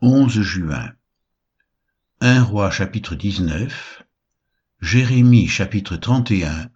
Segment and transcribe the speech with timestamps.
[0.00, 0.92] 11 juin.
[2.20, 4.04] 1 roi chapitre 19,
[4.80, 6.70] Jérémie chapitre 31,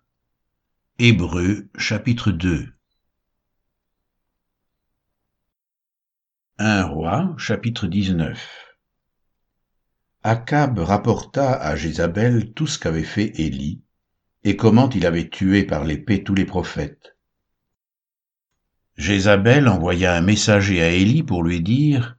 [0.98, 2.74] Hébreux chapitre 2.
[6.58, 8.44] 1 roi chapitre 19.
[10.24, 13.84] Akab rapporta à Jézabel tout ce qu'avait fait Élie,
[14.42, 17.16] et comment il avait tué par l'épée tous les prophètes.
[18.96, 22.18] Jézabel envoya un messager à Élie pour lui dire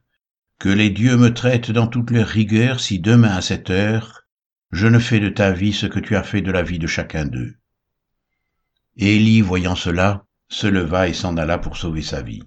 [0.58, 4.22] que les dieux me traitent dans toute leur rigueur si demain à cette heure,
[4.70, 6.86] je ne fais de ta vie ce que tu as fait de la vie de
[6.86, 7.56] chacun d'eux.
[8.96, 12.42] Élie, voyant cela, se leva et s'en alla pour sauver sa vie.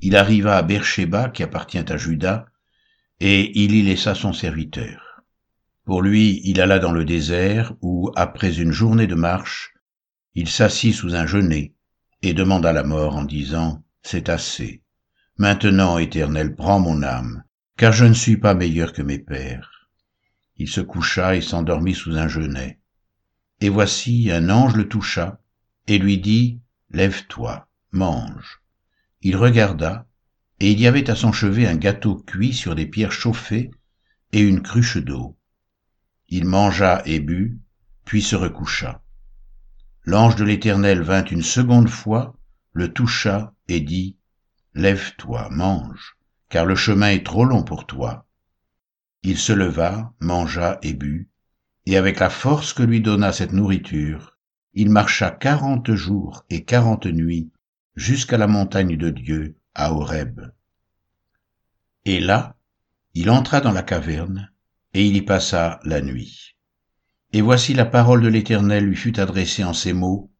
[0.00, 2.46] Il arriva à Beersheba, qui appartient à Juda,
[3.20, 5.22] et il y laissa son serviteur.
[5.84, 9.74] Pour lui, il alla dans le désert, où, après une journée de marche,
[10.34, 11.74] il s'assit sous un genêt,
[12.22, 14.82] et demanda la mort en disant, C'est assez.
[15.38, 17.44] Maintenant, Éternel, prends mon âme,
[17.76, 19.88] car je ne suis pas meilleur que mes pères.
[20.56, 22.80] Il se coucha et s'endormit sous un genêt.
[23.60, 25.40] Et voici, un ange le toucha,
[25.86, 28.62] et lui dit, Lève-toi, mange.
[29.22, 30.08] Il regarda,
[30.58, 33.70] et il y avait à son chevet un gâteau cuit sur des pierres chauffées
[34.32, 35.38] et une cruche d'eau.
[36.28, 37.60] Il mangea et but,
[38.04, 39.02] puis se recoucha.
[40.02, 42.36] L'ange de l'Éternel vint une seconde fois,
[42.72, 44.17] le toucha et dit,
[44.74, 46.16] Lève-toi, mange,
[46.48, 48.26] car le chemin est trop long pour toi.
[49.22, 51.30] Il se leva, mangea et but,
[51.86, 54.38] et avec la force que lui donna cette nourriture,
[54.74, 57.50] il marcha quarante jours et quarante nuits
[57.96, 60.40] jusqu'à la montagne de Dieu, à Horeb.
[62.04, 62.56] Et là,
[63.14, 64.52] il entra dans la caverne,
[64.94, 66.56] et il y passa la nuit.
[67.32, 70.32] Et voici la parole de l'Éternel lui fut adressée en ces mots,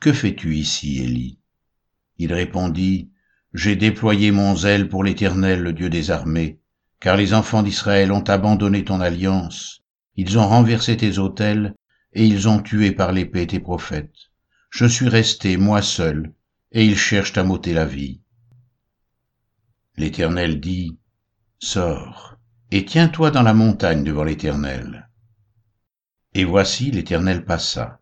[0.00, 1.38] Que fais-tu ici, Élie?
[2.18, 3.10] Il répondit,
[3.54, 6.60] j'ai déployé mon zèle pour l'Éternel, le Dieu des armées,
[7.00, 9.82] car les enfants d'Israël ont abandonné ton alliance,
[10.16, 11.74] ils ont renversé tes autels,
[12.12, 14.30] et ils ont tué par l'épée tes prophètes.
[14.70, 16.34] Je suis resté, moi seul,
[16.72, 18.20] et ils cherchent à m'ôter la vie.
[19.96, 20.98] L'Éternel dit,
[21.58, 22.36] Sors,
[22.70, 25.08] et tiens-toi dans la montagne devant l'Éternel.
[26.34, 28.00] Et voici l'Éternel passa.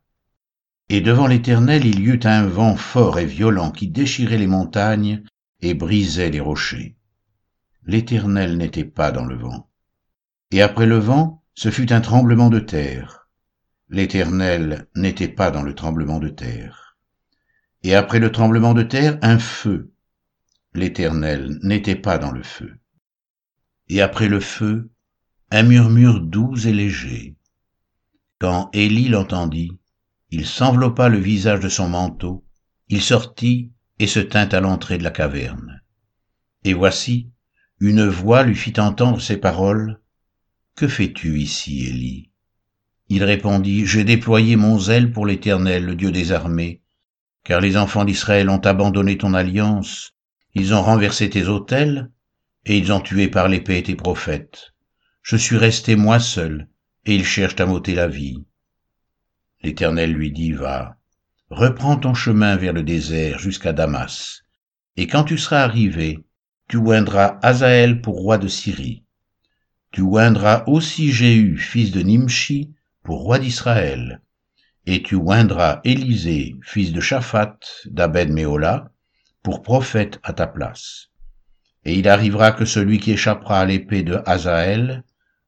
[0.88, 5.22] Et devant l'Éternel il y eut un vent fort et violent qui déchirait les montagnes
[5.60, 6.96] et brisait les rochers.
[7.84, 9.70] L'Éternel n'était pas dans le vent.
[10.50, 13.28] Et après le vent, ce fut un tremblement de terre.
[13.88, 16.96] L'Éternel n'était pas dans le tremblement de terre.
[17.82, 19.92] Et après le tremblement de terre, un feu.
[20.74, 22.78] L'Éternel n'était pas dans le feu.
[23.88, 24.90] Et après le feu,
[25.50, 27.36] un murmure doux et léger.
[28.38, 29.78] Quand Élie l'entendit,
[30.30, 32.44] il s'enveloppa le visage de son manteau,
[32.88, 35.82] il sortit et se tint à l'entrée de la caverne.
[36.64, 37.30] Et voici,
[37.80, 40.00] une voix lui fit entendre ces paroles.
[40.74, 42.30] Que fais-tu ici, Élie?
[43.08, 46.82] Il répondit, J'ai déployé mon zèle pour l'Éternel, le Dieu des armées,
[47.44, 50.14] car les enfants d'Israël ont abandonné ton alliance,
[50.54, 52.10] ils ont renversé tes autels,
[52.64, 54.74] et ils ont tué par l'épée tes prophètes.
[55.22, 56.68] Je suis resté moi seul,
[57.04, 58.44] et ils cherchent à m'ôter la vie.
[59.62, 60.95] L'Éternel lui dit, Va,
[61.50, 64.42] reprends ton chemin vers le désert jusqu'à Damas,
[64.96, 66.24] et quand tu seras arrivé,
[66.68, 69.04] tu oindras Azaël pour roi de Syrie.
[69.92, 72.72] Tu oindras aussi Jéhu, fils de Nimshi,
[73.04, 74.20] pour roi d'Israël,
[74.86, 78.90] et tu oindras Élisée, fils de Shaphat, d'Abed Méola,
[79.42, 81.10] pour prophète à ta place.
[81.84, 85.04] Et il arrivera que celui qui échappera à l'épée de Azaël,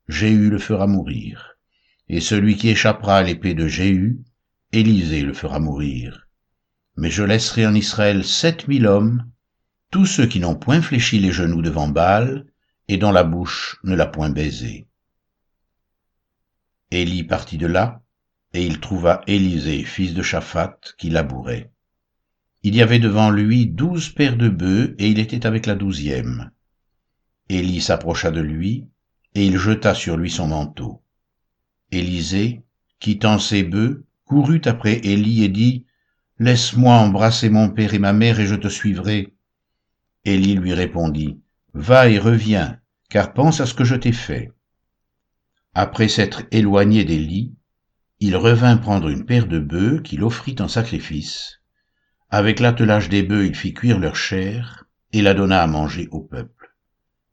[0.06, 1.56] Jéhu le fera mourir,
[2.08, 4.20] et celui qui échappera à l'épée de Jéhu,
[4.72, 6.28] Élisée le fera mourir.
[6.96, 9.30] Mais je laisserai en Israël sept mille hommes,
[9.90, 12.46] tous ceux qui n'ont point fléchi les genoux devant Baal,
[12.88, 14.86] et dont la bouche ne l'a point baisé.
[16.90, 18.02] Élie partit de là,
[18.52, 21.70] et il trouva Élisée, fils de Shaphat, qui labourait.
[22.62, 26.50] Il y avait devant lui douze paires de bœufs, et il était avec la douzième.
[27.48, 28.86] Élie s'approcha de lui,
[29.34, 31.02] et il jeta sur lui son manteau.
[31.90, 32.62] Élisée,
[33.00, 35.86] quittant ses bœufs, courut après Élie et dit,
[36.38, 39.34] Laisse-moi embrasser mon père et ma mère et je te suivrai.
[40.24, 41.40] Élie lui répondit,
[41.74, 42.78] Va et reviens,
[43.08, 44.52] car pense à ce que je t'ai fait.
[45.74, 47.54] Après s'être éloigné d'Élie,
[48.20, 51.60] il revint prendre une paire de bœufs qu'il offrit en sacrifice.
[52.30, 56.20] Avec l'attelage des bœufs, il fit cuire leur chair et la donna à manger au
[56.20, 56.74] peuple.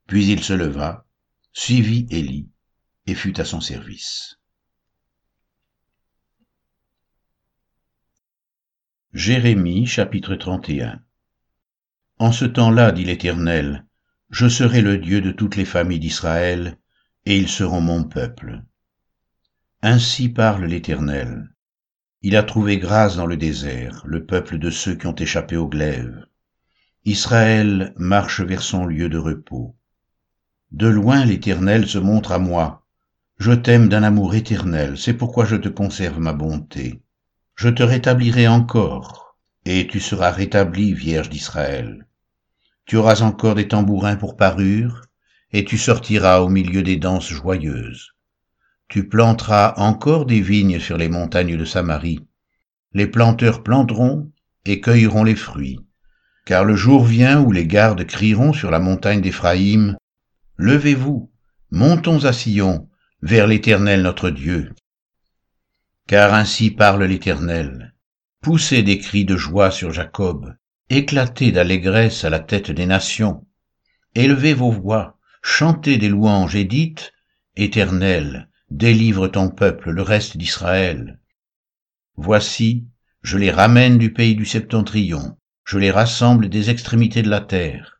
[0.07, 1.05] Puis il se leva,
[1.51, 2.49] suivit Élie
[3.07, 4.34] et fut à son service.
[9.17, 10.99] Jérémie chapitre 31
[12.19, 13.85] En ce temps-là, dit l'Éternel,
[14.29, 16.77] Je serai le Dieu de toutes les familles d'Israël,
[17.25, 18.61] et ils seront mon peuple.
[19.81, 21.49] Ainsi parle l'Éternel.
[22.23, 25.69] Il a trouvé grâce dans le désert, le peuple de ceux qui ont échappé au
[25.69, 26.25] glaive.
[27.05, 29.77] Israël marche vers son lieu de repos.
[30.71, 32.85] De loin l'Éternel se montre à moi.
[33.37, 37.01] Je t'aime d'un amour éternel, c'est pourquoi je te conserve ma bonté.
[37.55, 42.05] Je te rétablirai encore, et tu seras rétabli, Vierge d'Israël.
[42.85, 45.01] Tu auras encore des tambourins pour parure,
[45.53, 48.11] et tu sortiras au milieu des danses joyeuses.
[48.89, 52.19] Tu planteras encore des vignes sur les montagnes de Samarie.
[52.91, 54.29] Les planteurs planteront
[54.65, 55.79] et cueilleront les fruits.
[56.45, 59.95] Car le jour vient où les gardes crieront sur la montagne d'Éphraïm,
[60.57, 61.31] Levez-vous,
[61.71, 62.89] montons à Sion,
[63.21, 64.73] vers l'Éternel notre Dieu.
[66.07, 67.95] Car ainsi parle l'Éternel.
[68.41, 70.55] Poussez des cris de joie sur Jacob,
[70.91, 73.47] éclatez d'allégresse à la tête des nations.
[74.13, 77.11] Élevez vos voix, chantez des louanges et dites,
[77.55, 81.19] Éternel, délivre ton peuple, le reste d'Israël.
[82.17, 82.85] Voici,
[83.23, 87.99] je les ramène du pays du septentrion, je les rassemble des extrémités de la terre.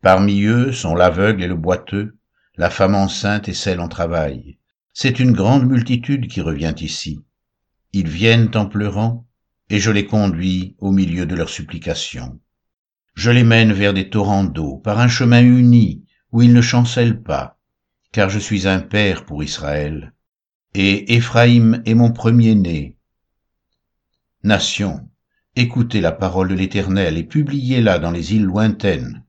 [0.00, 2.16] Parmi eux sont l'aveugle et le boiteux,
[2.56, 4.58] la femme enceinte et celle en travail.
[4.94, 7.20] C'est une grande multitude qui revient ici.
[7.92, 9.26] Ils viennent en pleurant,
[9.70, 12.38] et je les conduis au milieu de leurs supplications.
[13.14, 17.22] Je les mène vers des torrents d'eau, par un chemin uni, où ils ne chancellent
[17.22, 17.58] pas,
[18.12, 20.12] car je suis un père pour Israël,
[20.74, 22.96] et Éphraïm est mon premier-né.
[24.44, 25.08] Nation,
[25.56, 29.24] écoutez la parole de l'Éternel et publiez-la dans les îles lointaines.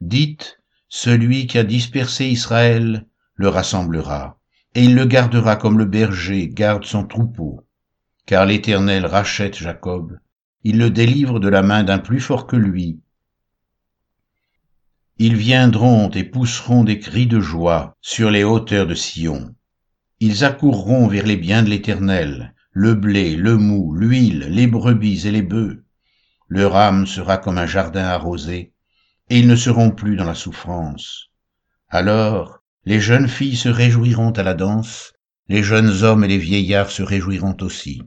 [0.00, 4.38] Dites, celui qui a dispersé Israël le rassemblera,
[4.74, 7.66] et il le gardera comme le berger garde son troupeau.
[8.26, 10.18] Car l'Éternel rachète Jacob,
[10.64, 13.00] il le délivre de la main d'un plus fort que lui,
[15.24, 19.54] ils viendront et pousseront des cris de joie sur les hauteurs de Sion.
[20.18, 25.30] Ils accourront vers les biens de l'Éternel, le blé, le mou, l'huile, les brebis et
[25.30, 25.84] les bœufs.
[26.48, 28.72] Leur âme sera comme un jardin arrosé,
[29.28, 31.30] et ils ne seront plus dans la souffrance.
[31.88, 35.12] Alors, les jeunes filles se réjouiront à la danse,
[35.48, 38.02] les jeunes hommes et les vieillards se réjouiront aussi.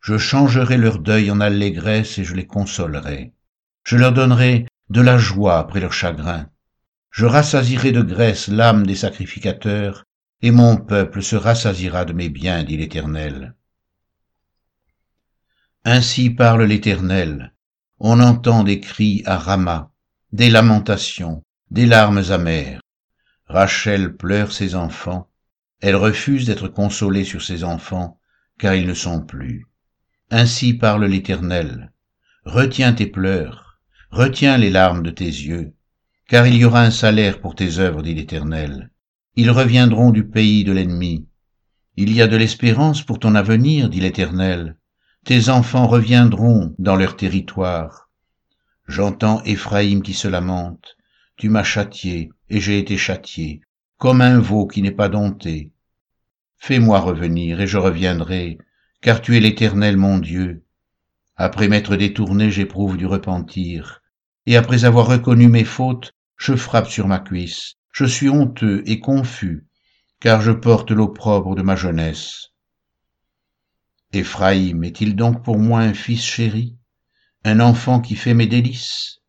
[0.00, 3.32] Je changerai leur deuil en allégresse et je les consolerai.
[3.84, 6.48] Je leur donnerai de la joie après leur chagrin.
[7.10, 10.04] Je rassasirai de graisse l'âme des sacrificateurs,
[10.40, 13.54] et mon peuple se rassasira de mes biens, dit l'Éternel.
[15.84, 17.54] Ainsi parle l'Éternel.
[18.00, 19.92] On entend des cris à Rama,
[20.32, 22.81] des lamentations, des larmes amères.
[23.52, 25.28] Rachel pleure ses enfants.
[25.82, 28.18] Elle refuse d'être consolée sur ses enfants,
[28.58, 29.66] car ils ne sont plus.
[30.30, 31.92] Ainsi parle l'Éternel.
[32.46, 33.78] Retiens tes pleurs
[34.10, 35.74] Retiens les larmes de tes yeux,
[36.28, 38.90] car il y aura un salaire pour tes œuvres, dit l'Éternel.
[39.36, 41.26] Ils reviendront du pays de l'ennemi.
[41.96, 44.78] Il y a de l'espérance pour ton avenir, dit l'Éternel.
[45.26, 48.08] Tes enfants reviendront dans leur territoire.
[48.88, 50.96] J'entends Éphraïm qui se lamente.
[51.42, 53.62] Tu m'as châtié, et j'ai été châtié,
[53.98, 55.72] comme un veau qui n'est pas dompté.
[56.56, 58.58] Fais-moi revenir, et je reviendrai,
[59.00, 60.64] car tu es l'Éternel mon Dieu.
[61.34, 64.02] Après m'être détourné, j'éprouve du repentir
[64.46, 67.74] et après avoir reconnu mes fautes, je frappe sur ma cuisse.
[67.90, 69.66] Je suis honteux et confus,
[70.20, 72.50] car je porte l'opprobre de ma jeunesse.
[74.12, 76.76] Éphraïm est-il donc pour moi un fils chéri,
[77.42, 79.21] un enfant qui fait mes délices?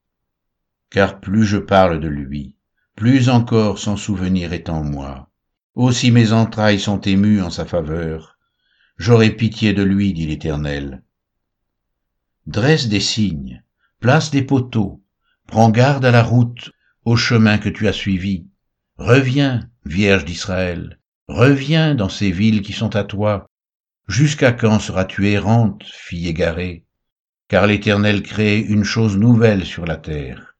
[0.94, 2.56] Car plus je parle de lui,
[2.96, 5.30] plus encore son souvenir est en moi.
[5.74, 8.38] Aussi mes entrailles sont émues en sa faveur.
[8.98, 11.02] J'aurai pitié de lui, dit l'Éternel.
[12.46, 13.64] Dresse des signes,
[14.00, 15.04] place des poteaux,
[15.48, 16.72] Prends garde à la route,
[17.06, 18.46] au chemin que tu as suivi.
[18.98, 23.48] Reviens, Vierge d'Israël, reviens dans ces villes qui sont à toi.
[24.08, 26.86] Jusqu'à quand seras-tu errante, fille égarée?
[27.48, 30.53] Car l'Éternel crée une chose nouvelle sur la terre.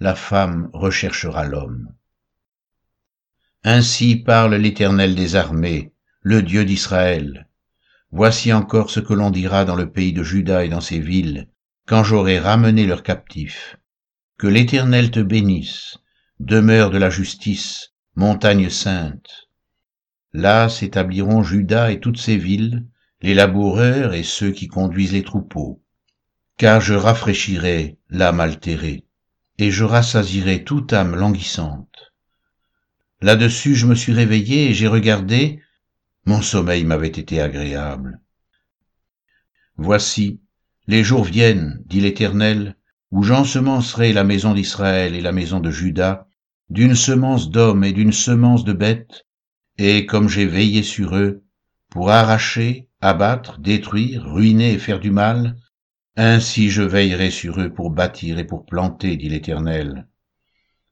[0.00, 1.94] La femme recherchera l'homme.
[3.62, 7.48] Ainsi parle l'Éternel des armées, le Dieu d'Israël.
[8.10, 11.48] Voici encore ce que l'on dira dans le pays de Juda et dans ses villes,
[11.86, 13.76] quand j'aurai ramené leurs captifs.
[14.36, 15.98] Que l'Éternel te bénisse,
[16.40, 19.48] demeure de la justice, montagne sainte.
[20.32, 22.84] Là s'établiront Judas et toutes ses villes,
[23.22, 25.82] les laboureurs et ceux qui conduisent les troupeaux.
[26.56, 29.06] Car je rafraîchirai l'âme altérée,
[29.58, 32.12] et je rassasirai toute âme languissante.
[33.20, 35.60] Là-dessus je me suis réveillé et j'ai regardé,
[36.26, 38.20] mon sommeil m'avait été agréable.
[39.76, 40.40] Voici,
[40.86, 42.76] les jours viennent, dit l'Éternel,
[43.10, 46.28] où j'ensemencerai la maison d'Israël et la maison de Juda,
[46.70, 49.26] d'une semence d'hommes et d'une semence de bêtes,
[49.78, 51.42] et comme j'ai veillé sur eux,
[51.90, 55.56] pour arracher, abattre, détruire, ruiner et faire du mal,
[56.16, 60.06] ainsi je veillerai sur eux pour bâtir et pour planter, dit l'Éternel.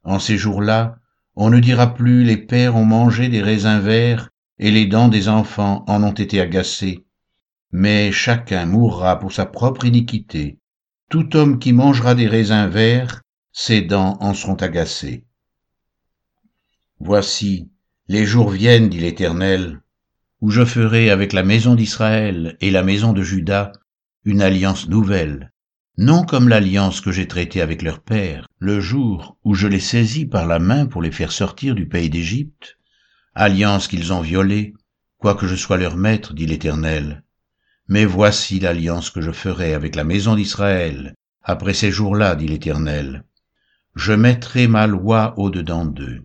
[0.02, 0.98] En ces jours-là,
[1.36, 5.28] on ne dira plus les pères ont mangé des raisins verts et les dents des
[5.28, 7.04] enfants en ont été agacées,
[7.70, 10.58] mais chacun mourra pour sa propre iniquité.
[11.08, 15.24] Tout homme qui mangera des raisins verts, ses dents en seront agacées.
[16.98, 17.70] Voici,
[18.08, 19.80] les jours viennent, dit l'Éternel,
[20.40, 23.72] où je ferai avec la maison d'Israël et la maison de Juda
[24.24, 25.52] une alliance nouvelle,
[25.98, 30.26] non comme l'alliance que j'ai traitée avec leur père, le jour où je les saisis
[30.26, 32.78] par la main pour les faire sortir du pays d'Égypte,
[33.34, 34.74] alliance qu'ils ont violée,
[35.18, 37.24] quoique je sois leur maître, dit l'Éternel.
[37.88, 43.24] Mais voici l'alliance que je ferai avec la maison d'Israël, après ces jours-là, dit l'Éternel.
[43.96, 46.24] Je mettrai ma loi au-dedans d'eux.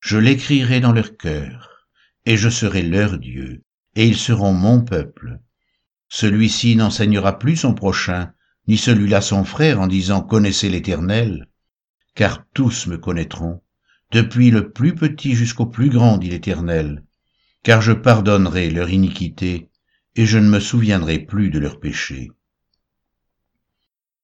[0.00, 1.86] Je l'écrirai dans leur cœur,
[2.24, 3.62] et je serai leur Dieu,
[3.94, 5.38] et ils seront mon peuple.
[6.18, 8.32] Celui-ci n'enseignera plus son prochain,
[8.68, 11.46] ni celui-là son frère en disant Connaissez l'Éternel,
[12.14, 13.60] car tous me connaîtront,
[14.12, 17.04] depuis le plus petit jusqu'au plus grand, dit l'Éternel,
[17.62, 19.68] car je pardonnerai leur iniquité,
[20.14, 22.30] et je ne me souviendrai plus de leurs péchés.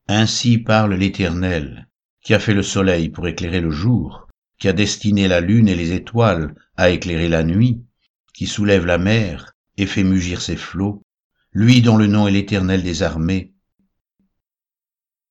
[0.08, 1.90] Ainsi parle l'Éternel,
[2.22, 5.74] qui a fait le soleil pour éclairer le jour, qui a destiné la lune et
[5.74, 7.82] les étoiles à éclairer la nuit,
[8.32, 11.04] qui soulève la mer et fait mugir ses flots,
[11.52, 13.52] lui dont le nom est l'Éternel des armées.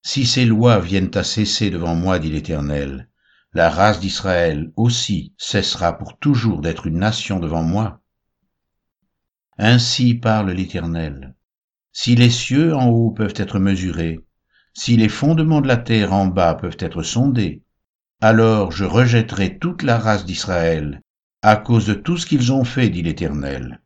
[0.03, 3.09] Si ces lois viennent à cesser devant moi, dit l'Éternel,
[3.53, 8.01] la race d'Israël aussi cessera pour toujours d'être une nation devant moi.
[9.57, 11.35] Ainsi parle l'Éternel.
[11.91, 14.25] Si les cieux en haut peuvent être mesurés,
[14.73, 17.63] si les fondements de la terre en bas peuvent être sondés,
[18.21, 21.01] alors je rejetterai toute la race d'Israël
[21.41, 23.81] à cause de tout ce qu'ils ont fait, dit l'Éternel.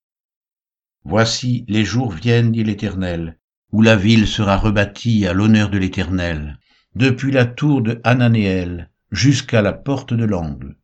[1.07, 3.37] Voici les jours viennent, dit l'Éternel,
[3.71, 6.57] où la ville sera rebâtie à l'honneur de l'Éternel,
[6.95, 10.77] depuis la tour de Hananéel jusqu'à la porte de l'angle.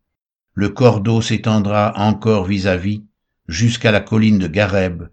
[0.54, 3.04] Le cordeau s'étendra encore vis-à-vis
[3.48, 5.08] jusqu'à la colline de Gareb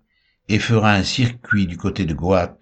[0.48, 2.60] et fera un circuit du côté de Goat,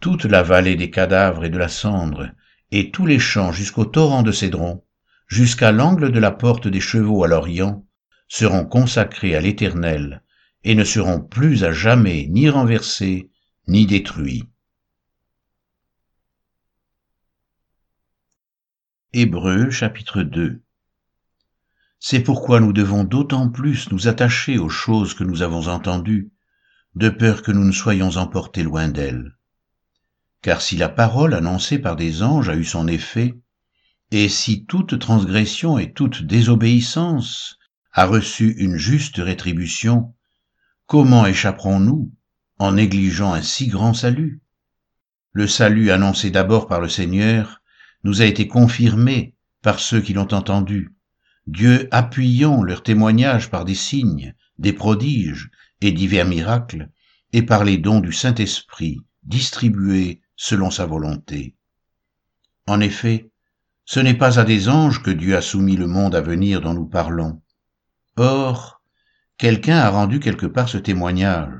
[0.00, 2.30] toute la vallée des cadavres et de la cendre,
[2.72, 4.82] et tous les champs jusqu'au torrent de Cédron,
[5.28, 7.84] jusqu'à l'angle de la porte des chevaux à l'Orient,
[8.26, 10.22] seront consacrés à l'Éternel,
[10.64, 13.30] et ne seront plus à jamais ni renversés,
[13.66, 14.44] ni détruits.
[19.12, 20.62] Hébreux chapitre 2
[21.98, 26.30] C'est pourquoi nous devons d'autant plus nous attacher aux choses que nous avons entendues,
[26.94, 29.36] de peur que nous ne soyons emportés loin d'elles.
[30.42, 33.34] Car si la parole annoncée par des anges a eu son effet,
[34.10, 37.58] et si toute transgression et toute désobéissance
[37.92, 40.14] a reçu une juste rétribution,
[40.88, 42.10] comment échapperons-nous
[42.58, 44.40] en négligeant un si grand salut?
[45.32, 47.62] Le salut annoncé d'abord par le Seigneur
[48.04, 50.94] nous a été confirmé par ceux qui l'ont entendu,
[51.46, 55.50] Dieu appuyant leur témoignage par des signes, des prodiges
[55.82, 56.90] et divers miracles,
[57.34, 61.54] et par les dons du Saint-Esprit distribués selon sa volonté.
[62.66, 63.30] En effet,
[63.84, 66.72] ce n'est pas à des anges que Dieu a soumis le monde à venir dont
[66.72, 67.42] nous parlons.
[68.16, 68.77] Or,
[69.38, 71.54] quelqu'un a rendu quelque part ce témoignage.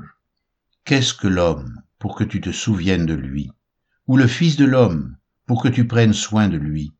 [0.83, 3.51] Qu'est-ce que l'homme pour que tu te souviennes de lui,
[4.05, 6.91] ou le Fils de l'homme pour que tu prennes soin de lui?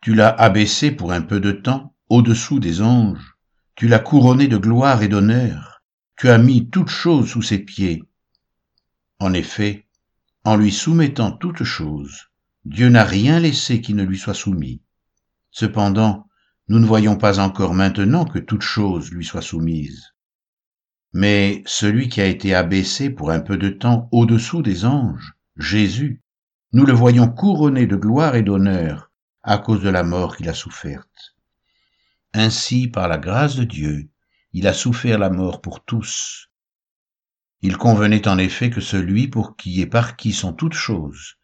[0.00, 3.36] Tu l'as abaissé pour un peu de temps au-dessous des anges,
[3.74, 5.82] tu l'as couronné de gloire et d'honneur,
[6.16, 8.02] tu as mis toutes choses sous ses pieds.
[9.18, 9.86] En effet,
[10.44, 12.30] en lui soumettant toutes choses,
[12.64, 14.80] Dieu n'a rien laissé qui ne lui soit soumis.
[15.50, 16.26] Cependant,
[16.70, 20.14] nous ne voyons pas encore maintenant que toutes choses lui soient soumises.
[21.12, 26.22] Mais celui qui a été abaissé pour un peu de temps au-dessous des anges, Jésus,
[26.72, 29.10] nous le voyons couronné de gloire et d'honneur
[29.42, 31.34] à cause de la mort qu'il a soufferte.
[32.34, 34.08] Ainsi, par la grâce de Dieu,
[34.52, 36.50] il a souffert la mort pour tous.
[37.62, 41.34] Il convenait en effet que celui pour qui et par qui sont toutes choses,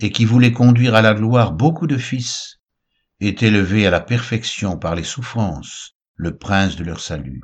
[0.00, 2.58] et qui voulait conduire à la gloire beaucoup de fils,
[3.26, 7.42] est élevé à la perfection par les souffrances, le prince de leur salut.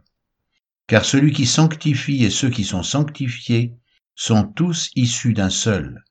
[0.86, 3.74] Car celui qui sanctifie et ceux qui sont sanctifiés
[4.14, 6.04] sont tous issus d'un seul,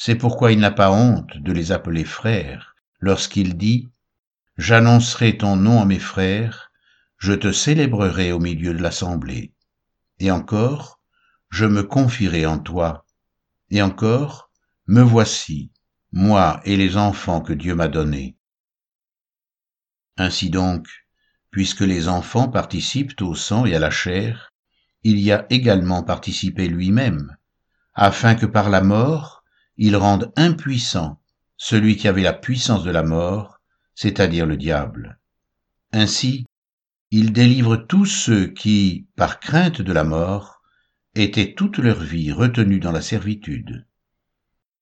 [0.00, 3.88] c'est pourquoi il n'a pas honte de les appeler frères, lorsqu'il dit,
[4.56, 6.70] J'annoncerai ton nom à mes frères,
[7.16, 9.52] je te célébrerai au milieu de l'assemblée.
[10.20, 11.00] Et encore,
[11.50, 13.06] je me confierai en toi.
[13.70, 14.50] Et encore,
[14.86, 15.72] me voici,
[16.12, 18.37] moi et les enfants que Dieu m'a donnés.
[20.18, 20.88] Ainsi donc,
[21.50, 24.52] puisque les enfants participent au sang et à la chair,
[25.04, 27.36] il y a également participé lui-même,
[27.94, 29.44] afin que par la mort,
[29.76, 31.22] il rende impuissant
[31.56, 33.60] celui qui avait la puissance de la mort,
[33.94, 35.18] c'est-à-dire le diable.
[35.92, 36.46] Ainsi,
[37.10, 40.62] il délivre tous ceux qui, par crainte de la mort,
[41.14, 43.86] étaient toute leur vie retenus dans la servitude.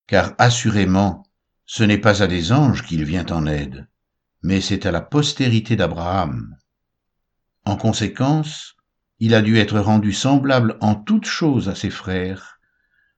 [0.07, 1.23] Car assurément,
[1.65, 3.87] ce n'est pas à des anges qu'il vient en aide,
[4.47, 6.55] mais c'est à la postérité d'Abraham.
[7.65, 8.77] En conséquence,
[9.19, 12.57] il a dû être rendu semblable en toutes choses à ses frères,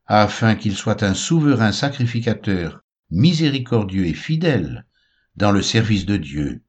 [0.08, 2.82] afin qu'il soit un souverain sacrificateur
[3.12, 4.88] miséricordieux et fidèle
[5.36, 6.64] dans le service de Dieu,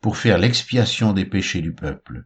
[0.00, 2.24] pour faire l'expiation des péchés du peuple.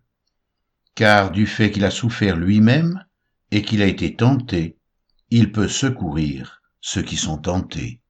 [0.94, 3.04] Car du fait qu'il a souffert lui-même
[3.50, 4.78] et qu'il a été tenté,
[5.30, 8.01] il peut secourir ceux qui sont tentés.